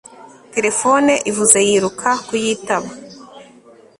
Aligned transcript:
Terefone 0.53 1.11
ivuze 1.29 1.57
yiruka 1.67 2.09
kuyitaba 2.27 2.89